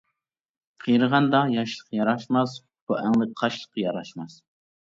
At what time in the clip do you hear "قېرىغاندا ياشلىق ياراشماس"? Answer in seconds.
0.85-2.57